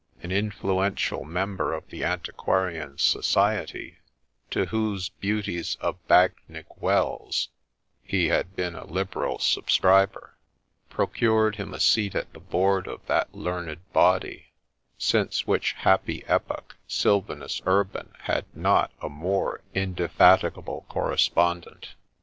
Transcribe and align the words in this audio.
An 0.23 0.31
influential 0.31 1.23
member 1.25 1.75
of 1.75 1.87
the 1.89 2.03
Antiquarian 2.03 2.97
Society, 2.97 3.99
to 4.49 4.65
whose' 4.65 5.09
Beauties 5.27 5.77
of 5.79 5.99
Bagnigge 6.07 6.75
Wells' 6.77 7.49
he 8.01 8.29
had 8.29 8.55
been 8.55 8.73
a 8.73 8.87
liberal 8.87 9.37
sub 9.37 9.67
scriber, 9.67 10.31
procured 10.89 11.57
him 11.57 11.71
a 11.71 11.79
seat 11.79 12.15
at 12.15 12.33
the 12.33 12.39
board 12.39 12.87
of 12.87 13.05
that 13.05 13.35
learned 13.35 13.93
body, 13.93 14.47
since 14.97 15.45
which 15.45 15.73
happy 15.73 16.25
epoch 16.25 16.75
Sylvanus 16.87 17.61
Urban 17.67 18.11
had 18.21 18.45
not 18.55 18.89
a 19.03 19.07
more 19.07 19.61
in 19.75 19.91
OF 19.91 19.97
TAPPINGTON 19.97 20.03
9 20.03 20.09
defatigable 20.51 20.87
correspondent. 20.87 21.93